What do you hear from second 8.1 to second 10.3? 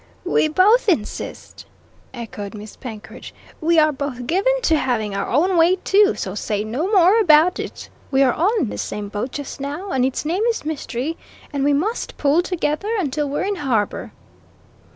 are all in the same boat just now, and its